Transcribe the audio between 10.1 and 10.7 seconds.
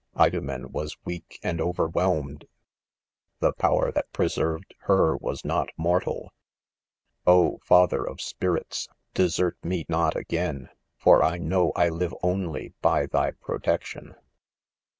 again!